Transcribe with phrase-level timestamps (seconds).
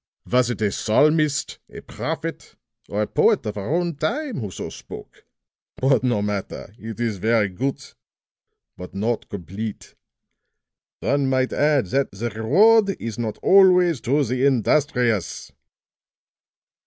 [0.25, 2.55] "Was it a psalmist, a prophet
[2.89, 5.25] or a poet of our own time who so spoke?
[5.75, 7.83] But no matter, it is very good
[8.75, 9.93] but not complete.
[11.01, 15.51] One might add 'That the reward is not always to the industrious.'"